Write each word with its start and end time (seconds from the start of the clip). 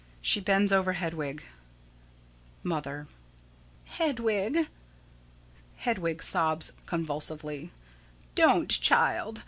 She 0.19 0.39
bends 0.39 0.71
over 0.73 0.93
Hedwig._] 0.93 1.43
Mother: 2.63 3.05
Hedwig. 3.85 4.67
[Hedwig 5.75 6.23
sobs 6.23 6.71
convulsively.] 6.87 7.69
Don't, 8.33 8.67
child. 8.69 9.39